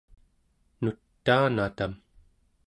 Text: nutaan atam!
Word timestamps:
nutaan 0.81 1.55
atam! 1.65 1.93